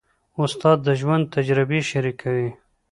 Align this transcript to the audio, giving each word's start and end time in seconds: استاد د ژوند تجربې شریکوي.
استاد 0.43 0.77
د 0.83 0.89
ژوند 0.99 1.31
تجربې 1.35 1.79
شریکوي. 1.89 2.49